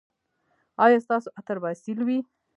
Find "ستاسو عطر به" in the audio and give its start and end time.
1.05-1.67